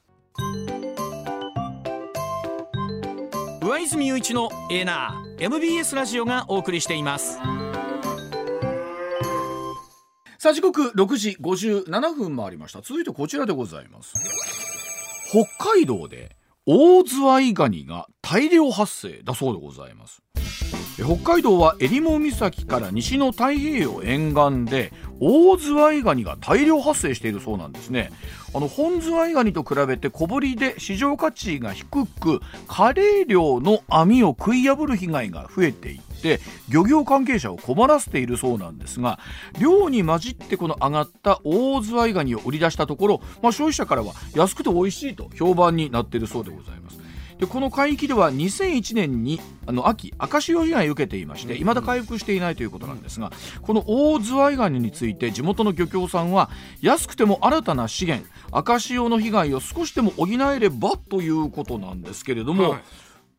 [3.62, 7.38] 上泉雄一のエナー MBS ラジオがお送りしています
[10.42, 12.80] さあ時刻6時57分回りました。
[12.80, 14.12] 続いてこちらでございます。
[15.30, 16.34] 北海道で
[16.66, 20.20] オオズワイガニが大量発生だそうでございます。
[20.96, 28.10] 北海道は襟裳岬から西の太平洋沿岸でオオズワイガニが大量発生しているそうなんですね。
[28.54, 39.18] あの本ズワイガニと比べて小ぶりで市場価値が低くカレー漁の網を食い破る被害が増えていって漁業関係者を困らせているそうなんですが
[39.58, 47.01] 漁に混じってこの上がったオオズワイガニを売り出したところ、まあ、消費者からは安くて美味しいと評判になっているそうでございます。
[47.42, 56.50] でこの海域では2001年にあの秋赤潮被害を受けていまして未だ回復していないということなんですがこのオオズワイガニについて地元の漁協さんは
[56.82, 62.82] 安くても新たな資源赤潮の被害を少しでも補えればということなんですけれども、はい。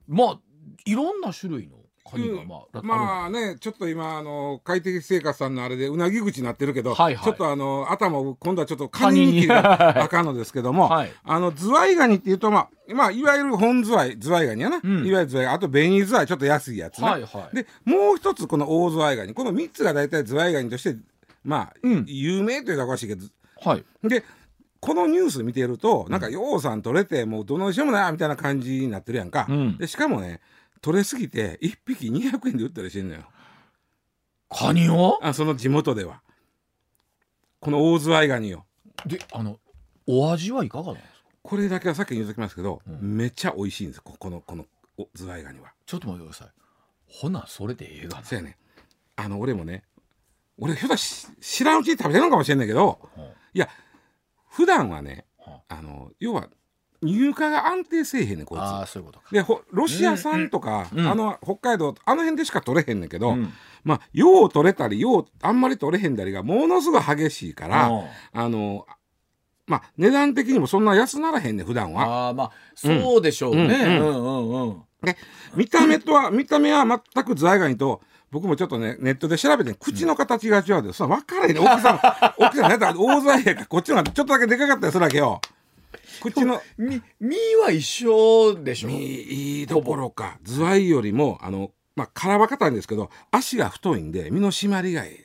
[0.10, 0.39] まあ
[0.84, 1.78] いろんな種類の
[2.10, 7.24] カニがまあ、あるまあねちょっと今あの快適生活さんのあれでうなぎ口になってるけど、はいはい。
[7.24, 11.13] ちょっとあの頭を今度はちょっとカニに切りが あかんのですけども、はい。
[11.24, 15.06] あのズワイガニっていうとまあまあいわゆる本ズワイズワイガニやな、ん。
[15.06, 17.56] いわゆるズワイガニあと紅ズワイちょっと安いやつな、はいはい。
[17.56, 20.96] でもう一つこの大ズワイガニこの三つが大体ズワイガニとして
[21.44, 22.06] まあ、うん。
[22.08, 23.26] 有名というかおかしいけど
[23.62, 23.84] はい。
[24.04, 24.24] で
[24.80, 29.78] このニュース見てるとなんかようさん取れてもうどのしようもないみたいな感じになってるやんか、うん。
[29.78, 30.42] でしかもね
[30.84, 33.22] 取れすぎて1匹200円で売ったりしてんのよ。
[34.52, 35.17] カニを？
[35.22, 36.22] あその地元では。
[37.62, 38.65] この大ズワイガニを
[39.06, 39.58] であの
[40.06, 41.13] お味はいかがなんですか？
[41.41, 43.17] これだけはさっき言うときますけど、うん。
[43.17, 44.02] めっちゃ美味しいんです。
[44.04, 44.65] ここのこの
[44.98, 45.72] おズワイガニは。
[45.86, 46.48] ちょっと待ってください。
[47.08, 48.26] ほなそれでええがな。
[48.26, 48.58] そうやね
[49.15, 49.84] あの俺もね
[50.60, 53.24] 俺ひょっとし知らんうちに食べてるのかもしれんないけどうん。
[53.24, 53.69] いや
[54.50, 56.50] 普段はねはあの要は
[57.04, 58.62] 入荷が安定せえへんねんこいつ。
[58.62, 59.26] ああそういうことか。
[59.32, 61.08] でほロシア産とか、うんうん。
[61.08, 63.54] あの北海道あの辺でしか取れへんねんけど、うん。
[63.84, 68.04] まあよう取れたりようあんまり取れへんだりがものすごい激しいから、うん。
[68.34, 68.86] あの
[69.68, 72.04] まあ値段的にもそんな安ならへんねん普段は。
[72.04, 73.72] ああまあそうでしょうね、うん。
[73.72, 74.24] うん。
[74.24, 75.18] うんうんで
[75.54, 81.68] 見た目とは見た目は全くズワイガニと僕もちょっとねネットで調べて口の形が違うでそんな分からへんねん。
[81.68, 82.00] 奥さん
[82.44, 85.42] 奥さんやったら大ズワイやからこっちの方がちょっとだけでかかったりするわけよ。
[86.32, 88.90] 口のみ身は一緒でしょ？
[88.90, 90.40] いいところか。
[90.44, 95.18] ズワイよりもあのまあ殻は硬いんですけど足が太いんで身の締まりがいい。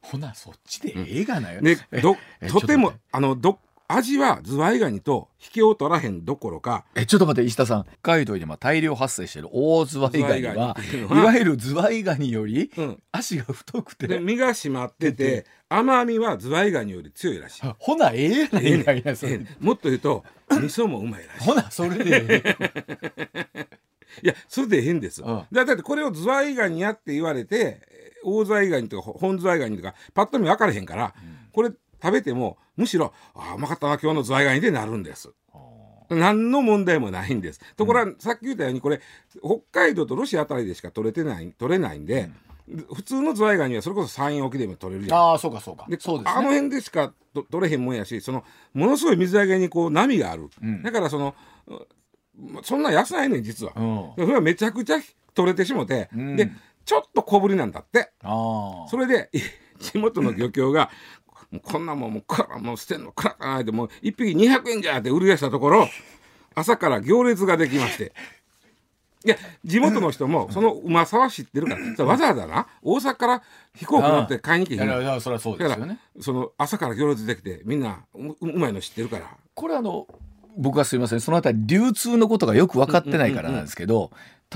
[0.00, 2.76] ほなそっちでええがなよ、でえどえとて。
[2.76, 3.58] もあのど
[3.94, 7.84] 味はズワイガニと引けを取らへんどころかえちょっと待って石田さん。
[7.84, 10.44] 北海道でまあ大量発生している大ズワイガニ。
[10.44, 10.76] は
[11.10, 13.02] いわゆるズワイガニよりうん。
[13.12, 17.74] 足が太くて、で身が締まってて甘みはズワイガニより強いらしい。
[17.78, 21.48] ほなええやないかいなええもっと言うと味噌もうまいらしい。
[21.48, 23.68] ほなそれでええ
[24.22, 25.22] いやそれで変です。
[25.22, 25.42] うん。
[25.50, 27.80] だだってこれをズワイガニやって言われて
[28.24, 31.14] 大ズワイガニとか本ズワイガニとかパッと見分からへんから、
[31.52, 31.70] これ
[32.02, 35.32] 食べてもむしろああうまかったな今日のズワイガニでなるんです。
[36.10, 37.60] 何の問題もないんです。
[37.76, 39.00] ところが、さっき言ったようにこれ
[39.40, 42.30] 北海道とロシアあたりでしか取れてない取れないんで、
[42.94, 45.20] 普通のズワイガニはそれこそ山陰沖でも取れるじゃん。
[45.20, 45.86] ああそうかそうか。
[45.88, 46.32] でそうですね。
[46.36, 50.82] あの辺でしかと取れへんもんやしそのものすごい水揚げにこう波がある、うん。
[50.82, 51.34] だからその
[51.66, 51.86] う
[52.62, 54.14] そんな安ないねん実は、うん。
[54.16, 54.98] でそれはめちゃくちゃ
[55.34, 56.36] 取れてしもて、うん。
[56.36, 56.50] で
[56.84, 58.12] ちょっと小ぶりなんだって。
[58.22, 59.30] それで
[59.80, 60.90] 地元の漁協が
[61.52, 65.88] もうこんなもんもうこらもう捨てんのくらかないでもう1匹200円じゃって売り出したところ
[66.54, 68.12] 朝から行列ができまして。
[69.24, 71.96] いや地元の人もそのうまさは知ってるから。
[71.96, 76.00] さわざわざな大阪から飛行機乗って買いに来いへんのやいやそれはそうですよね。
[76.20, 79.36] その朝から行列できてみんなうまいの知ってるから。
[79.54, 80.08] これあの
[80.56, 81.20] 僕はすいません。
[81.20, 84.10] そのあたり流通のことがよく分かってないからなんですけど、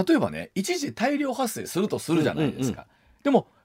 [0.07, 2.89] 例えばね一時大量発生するとするじゃないですか、
[3.23, 3.56] でもえ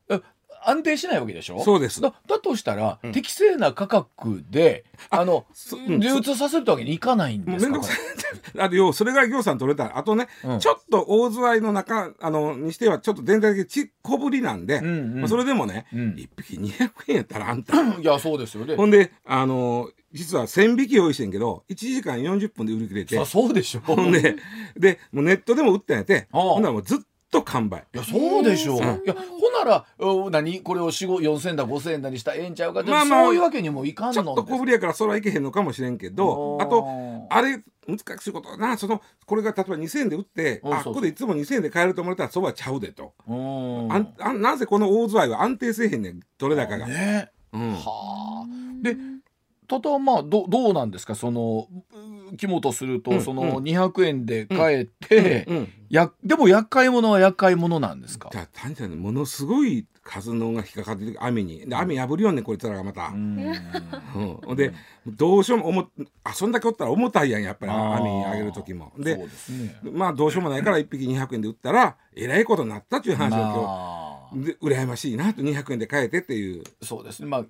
[0.65, 1.63] 安定しないわけでしょ？
[1.63, 2.01] そうです。
[2.01, 5.99] だだとしたら、適正な価格であのそうん。
[5.99, 7.71] 流通させるわけにいかないんですか？
[7.71, 7.97] もうめんどくさい。
[8.59, 10.59] あとよそれが行さん取れたらあとね、うん。
[10.59, 15.19] ちょっと大ズワイの中あのにしてはちょっと全体的にち小ぶりなんで、うんうん。
[15.21, 16.15] まあそれでもね、うん。
[16.17, 17.75] 一匹200円やったらあんた。
[17.99, 18.75] いやそうですよね。
[18.75, 23.17] ほんであの実は1000匹用意してんけど1時間40分で売り切れて。
[23.19, 23.81] あそうでしょ。
[23.81, 24.35] ほんで
[24.77, 26.27] でもうネットでも売ったんやて。
[26.31, 26.99] ほんならもうずっ
[27.31, 27.85] と完売。
[27.93, 28.83] いやそうでしょう、うん。
[28.83, 30.61] いやほならお何？
[30.61, 32.81] これを4 4000円だ5000円だにしたらええんちゃうか。
[32.81, 36.85] って、まあまあそういうわけにもいかんのちょっと小ぶりやからそれはいけへんのかもしれんけどあと
[37.29, 38.77] あれ難しいことはな。
[38.77, 40.81] そのこれが例えば2000円で売ってうんそうそう。
[40.81, 43.91] あここでいつも2000円で買えると思ったらそばちゃうでと、うん。
[43.91, 46.19] あんなぜこの大ズワイは安定せえへんねん。
[46.37, 47.31] 取れ高が、ね。
[47.53, 48.83] うん、はあ。
[48.83, 48.95] で
[49.79, 51.15] ただまあどどうなんですか？
[51.15, 51.67] その
[52.31, 53.63] う肝とすると、うんそのうん。
[53.63, 58.29] 200円で買えて、うんやでも厄介者は厄介者なんですか？
[58.31, 61.65] じゃあ単純にものすごい数のが引っかかってる網に。
[61.67, 63.35] で網破るよんねんこいつらがまた、ううん。
[63.39, 63.53] ん
[64.45, 64.55] ほん。
[64.57, 64.73] で
[65.07, 65.89] どうしようも思っ
[66.41, 67.95] 遊んだけおったら重たいやんやっぱりあー。
[67.97, 68.91] 網にあげる時も。
[68.97, 69.79] でそうですね。
[69.93, 73.63] まあどうしようもないから1匹200円で売ったらえらいことになったっていう話を今日、ま
[74.07, 76.63] あで羨ましいなと200円で買えてっていう。
[76.81, 77.27] そうですね。
[77.27, 77.45] まあ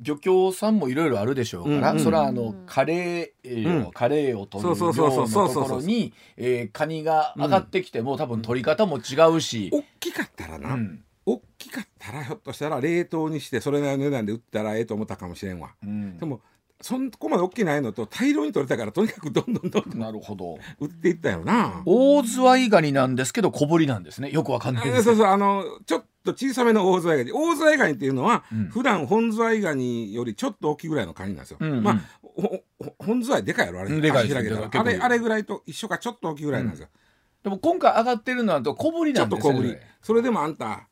[0.00, 2.04] 漁協さんもいろいろあるでしょうから、うんうん。
[2.04, 3.90] それはあのカレー、うん。
[3.92, 11.04] カレーを取るそう漁そうそうのとそうそうころにえーカニが上がってきても、多分取り方も違うし、大きかったらな、うん。
[11.26, 15.70] 大きかったらひょっとしたら冷凍にしてそれなりの値段で売ったらええと思ったかもしれんわ。
[15.82, 16.18] うん。
[16.18, 16.40] でも
[16.80, 20.58] そんこまで大きないのと大量に取れたからとにかくどんどんどんどんなるほど。
[20.78, 21.82] 売っていったよな。
[21.86, 24.30] 大ズワイガニなんですけど小ぶりなんですね。
[24.30, 25.00] よくわかんないです。
[25.00, 25.26] あそうそう。
[25.26, 28.64] あのちょっと小さめの大ズワイガニ大ズワイガニっていうのは、うん。
[28.70, 31.82] 普段本ズワイガニよりちょっと大きいぐらいのカニなんですよ、うんうん。
[31.82, 32.00] まあ
[32.98, 33.90] 本ズワイでかいやろあれ。
[33.90, 36.88] うんでかいあれあれぐらいと一緒かちょっと大きいぐらいなんですよ、
[37.42, 39.50] でも今回上がってるのはと小ぶりちょなんですね。
[39.50, 39.76] っと小ぶり。
[40.02, 40.88] それでもあんた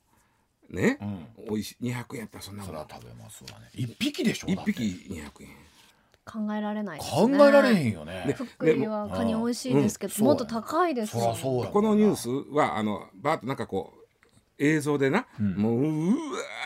[0.70, 1.52] ね、うん。
[1.54, 2.66] おいしい200円やったらそんなもん。
[2.66, 3.68] それは食べますわね。
[3.74, 4.72] 一匹でしょ1だって。
[4.72, 5.30] 匹200円。
[6.24, 8.24] 考えられないです考ねえられへんよね。
[8.28, 10.24] で福井はカニ美味しいですけど、うん。
[10.24, 14.01] もっと高いですそりゃそうやこのニュースはあのバーッとなんかこう
[14.58, 15.54] 映像でな、うん。
[15.56, 16.14] もううわ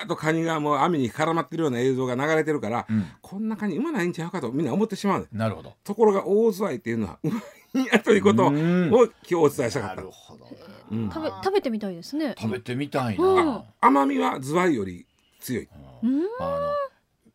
[0.02, 3.06] ーっとカニがもう網に絡まってるような映像が流れてるから、うん。
[3.22, 5.74] こんなカニうまないんちゃうかとみんな思ってしまうなるほど。
[5.84, 7.40] ところが大ズワイっていうのはうま
[7.74, 8.88] いんやということをうん。
[8.88, 9.96] 今日お伝えしたかった。
[9.96, 10.44] なるほど。
[10.44, 10.50] ね
[10.90, 11.10] うん。
[11.10, 12.34] 食べ食べてみたいですね。
[12.38, 13.36] 食べてみたいうん。
[13.36, 15.06] な甘みはズワイより
[15.40, 15.68] 強い。
[16.02, 16.20] うん。
[16.40, 16.68] あの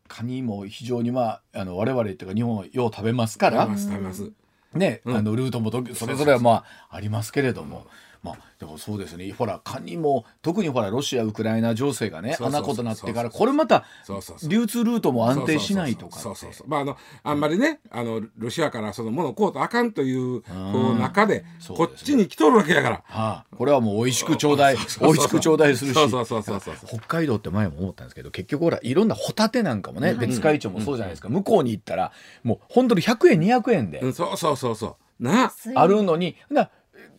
[0.08, 3.62] カニも非常にまああの我々っていうか日本はよう食べますから。
[3.62, 4.32] 食べます食べます。
[4.74, 5.16] ね、うん。
[5.16, 7.86] あのルートもとそれぞれはまあありますけれども、
[8.22, 9.32] まあでもそうですね。
[9.32, 12.58] ほらカニも特にほらロシアウクライナ情勢がねそうそうそう。
[12.58, 13.84] あんなことになってからこれまた
[14.48, 16.68] 流通ルートも安定しないとかってそうそうそう。
[16.68, 20.42] まああのあんまりねあのロシアからそのものを買うとあかんという
[20.98, 22.96] 中でそうこっちに来とるわけやから。
[22.96, 25.94] はあ、これはもう美味しく頂戴そうそうそう美味しく頂戴するし。
[25.94, 26.74] そうそうそうそうそう。
[26.86, 32.12] 北海道って前も思ったんですけど結局ほらいろんなホタテなんかもね、はい別海町もそうじゃないですか、向こうに行ったら
[32.44, 34.94] もう本当に100円200円でうんそうそうそうそう。
[35.22, 36.68] なあるのに、な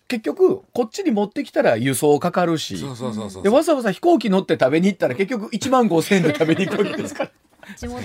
[0.08, 2.84] 結局こっちに持ってきたら輸送かかるし。
[2.84, 7.32] わざわざ飛行機乗って食べに行ったら結局1万5,000円で食べに行くわけですから。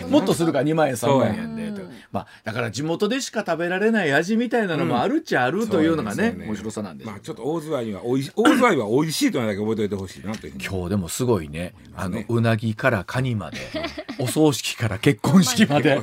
[0.08, 1.68] もっとするから2万円3そうや万円で
[2.10, 7.12] まあ、だから地元でしか食べられない味みたいなのもあるっちゃあるというのがね,、面白さなんですよ。
[7.12, 11.74] まあちょっと大ズワイはおいし 大ズワイは美味しいというのだけ覚えておいてほしいなという今日でもすごいね。
[11.94, 12.26] あのね。
[12.28, 13.58] うなぎからカニまで
[14.18, 16.00] お葬式から結婚式まで。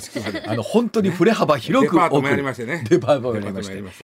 [0.48, 2.84] あの本当に振れ幅広くデパートも奥やりましてね。
[2.88, 4.05] デパートもやりまして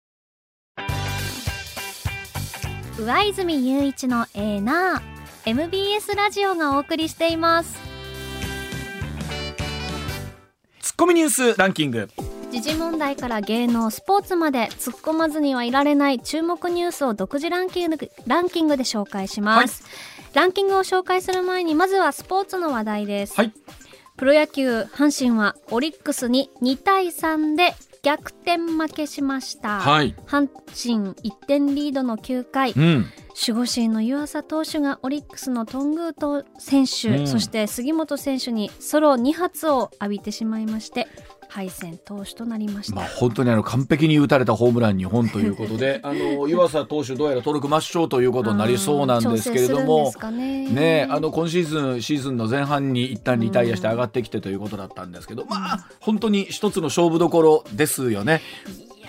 [3.00, 7.78] 上泉雄一のエーナー MBS ラジオがお送りしています。
[10.82, 12.10] ツッコミニュースランキング。
[12.50, 19.82] 時事問題から芸能スポーツまで突っ込まずにはいられない注目ニュースを独自ランキングランキングで紹介します、
[20.34, 23.52] ランキングを紹介する前にまずはスポーツの話題です、はい。
[24.18, 30.14] プロ野球阪神はオリックスに2対3で逆転負けしました、はい。
[30.26, 32.72] 阪神1点リードの9回。
[32.72, 33.06] うん。
[33.46, 37.26] 守護神の湯浅投手がオリックスの頓宮と選手、うん。
[37.26, 41.08] そして杉本選手にソロ2発を浴びてしまいまして
[41.50, 50.12] 敗戦投手となりました、まあ、本当にあの完璧に打たれたホームラン2本ということで あの湯浅投手どうやら登録抹消ということになりそうなんですけれども
[50.70, 58.40] ねあの今シーズンシーズンの前半に一旦リタイアして上がってきてということだったんですけど、まあ本当に一つの勝負どころですよね。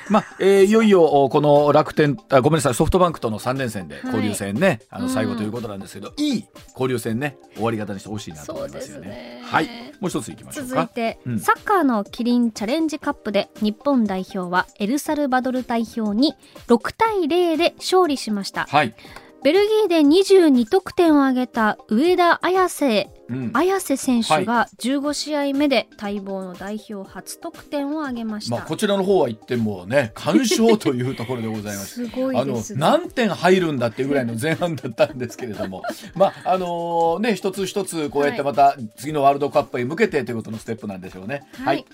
[0.09, 9.07] まあえーいよいよおこの楽天あごめんなさいソフトバンクとの3連戦で交流戦ね、あの最後ということなんですけど、いい交流戦ね終わり方にしてほしいなと思いますよね。
[9.09, 9.41] ね。
[9.43, 9.67] はい。
[9.99, 10.69] もう一ついきましょうか。
[10.69, 11.39] 続いて、うん。
[11.39, 16.33] サッカーのキリンチャレンジカップで日本代表はエルサルバドル代表に
[16.67, 18.65] 6対0で勝利しました。
[18.69, 18.95] はい、
[19.43, 23.51] ベルギーで22得点を挙げた上田綺世うん。
[23.53, 32.05] 綾瀬選手が15試合目で待望の代表初得点を挙げました、まあ、こちらの方は言ってもね完勝というところでございます。
[32.05, 32.79] すごいあのですね。
[32.79, 35.81] 何点入るんだっていうぐらいの前半だったんですけれども。
[36.13, 41.43] まああのね一つ一つこうやってまた次のワールドカップへ向けてということのステップなんでしょうね。
[41.53, 41.85] はい、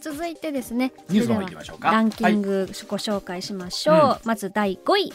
[0.00, 0.92] 続いてですね。
[1.10, 1.90] ニュースの方行きましょうか。
[1.90, 5.12] ランキングご紹介しましょう、まず第5位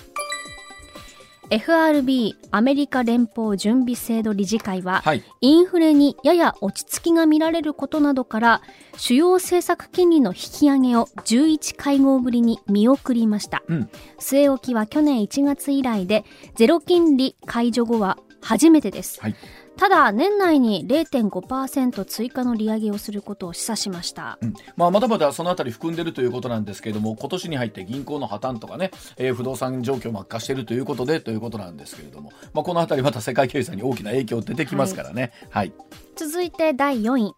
[1.49, 5.23] FRB アメリカ連邦準備制度理事会は、はい。
[5.41, 8.61] インフレにやや落ち着きが見られることなどから
[8.97, 13.89] 主要政策金利の引き上げを11会合ぶりに見送りました、うん。
[14.19, 16.25] 据え置きは去年1月以来で
[16.55, 19.35] ゼロ金利解除後は初めてです、はい
[19.77, 24.53] ただ年内に0.5%追加の利上げをすることを示唆しました、うん。
[24.75, 35.31] まあ、まだまだそのあたり含んでるということなんですけれども今年に入って銀行の破綻とかね、えー不動産状況も悪化しているということでということなんですけれども、まあ、このあたりまた世界経済に大きな影響出てきますからね。
[35.49, 35.73] はい、
[36.15, 37.33] 続いて第4位。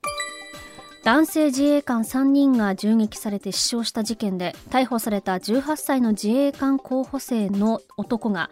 [1.06, 8.50] 男性自衛官3人が銃撃されて死傷した事件で逮捕された18歳の自衛官候補生の男が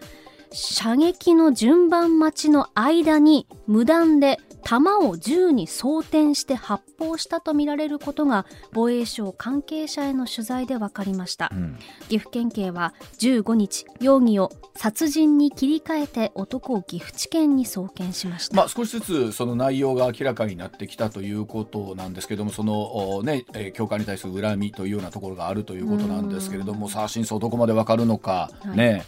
[0.54, 11.78] 射撃の順番待ちの間に無断で弾を銃に装填して発砲したとみられることが防衛省関係者への取材で分かりました、うん。
[12.08, 28.78] 岐阜県警は15日容疑を殺人に切り替えて男を岐阜地検に送検しました、まあ、少しずつその内容が明らかになってきたということなんですけどもその、おねえー教会に対する恨みというようなところがあるということなんですけれどもさあ真相どこまでわかるのか、はい。
[28.78, 29.04] ね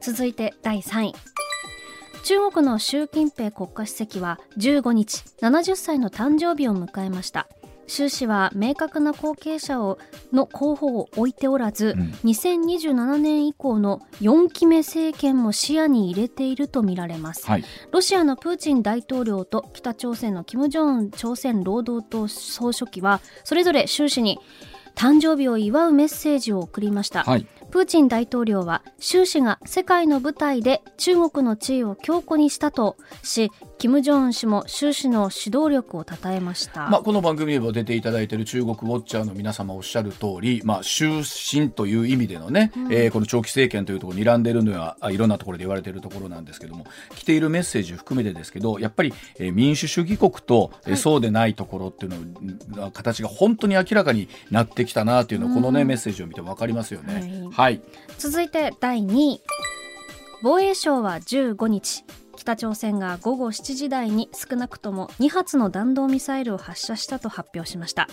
[0.00, 1.14] 続いて第3位。
[2.24, 7.48] 中国の習近平国家主席は15日70歳の誕生日を迎えました。
[7.86, 9.98] 習氏は明確な後継者を
[10.30, 12.10] の候補を置いておらず、うん。
[12.24, 17.64] 2027年以降の4期目政権も視野に入れているとみられます、はい。
[17.90, 24.38] ロシアのプーチン大統領と北朝鮮の金正恩朝鮮労働党総書記はそれぞれ習氏に
[24.94, 52.12] 誕生日を祝うメッセージを送りました、はいプーチン大統領は習氏が世界の舞台で中国の地位を強固にしたとし金正恩氏も習氏の指導力を称えました、まあ、この番組にも出ていただいている中国ウォッチャーの皆様おっしゃる通り、まあ、終身という意味でのね、えーこの長期政権というところに睨んでいるのはあいろんなところで言われているところなんですけども来ているメッセージ含めてですけどやっぱり、えー民主主義国と、えーそうでないところっていう
[52.70, 57.46] のの形が本当に明らかになってきたなというのをこのね、メッセージを見て分かりますよね。
[57.52, 57.80] はい、
[58.18, 59.40] 続いて第2位。
[60.42, 62.04] 防衛省は15日
[62.38, 68.08] 北朝鮮が午後7時台に少なくとも2発の弾道ミサイルを発射したと発表しました。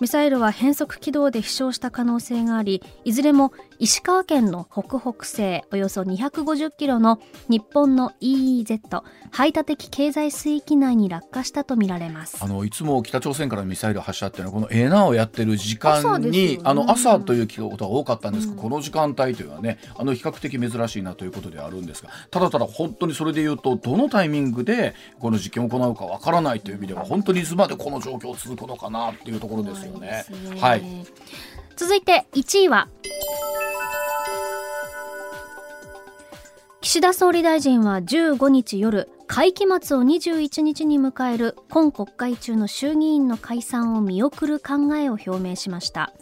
[0.00, 12.36] ミサイルは変則軌道で飛翔した可能性がありいずれも石川県の北北西およそ250キロの日本の EEZ 排他的経済水域内に落下したとみられます。
[12.40, 16.60] あのいつも北朝鮮からのミサイル発射っていうのはこのエナをやってる時間によね。
[16.64, 30.24] あの朝ということが多かったんですが、この時間帯というのはねあの比較的珍しいなということではあるんですがただただ本当にそれで言うとどのタイミングでこの実験を行うかわからないという意味では本当にいつまでこの状況続くのかなっていうところですよね。
[30.60, 30.82] はい、
[31.76, 32.88] 続いて1位は
[36.80, 46.12] 岸田総理大臣は15日夜会期末を21日に迎える今国会中の衆議院の解散を見送る考えを表明しました。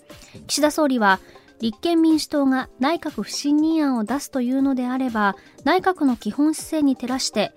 [0.47, 1.19] 岸田総理は
[1.63, 7.53] 立憲民主党が内閣不信任案を出すというのであれば内閣の基本姿勢に照らして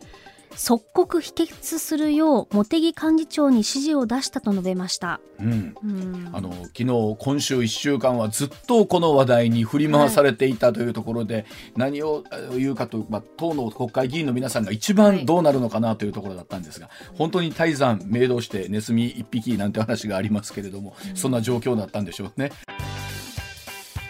[0.56, 5.76] 即刻否決するよう茂木幹事長に指示を出したと述べました、うん。
[5.84, 6.30] うん。
[6.32, 6.86] あの昨日
[7.20, 11.46] 今週1週間はずっとこの話題に振り回されていたというところで、
[11.76, 22.52] 何をえ言うかと、まあ、党の国会議員の皆さんが一番どうなるのかなというところだったんですが、本当に泰山明動してネズミ一匹なんて話がありますけれども、そんな状況だったんでしょうね。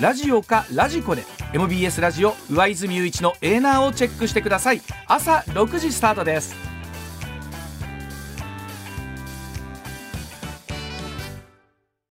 [0.00, 4.80] ラジオかラジコで MBS ラジオ上泉雄一のエーナーをチェックしてください。
[5.06, 6.54] 朝6時スタートです。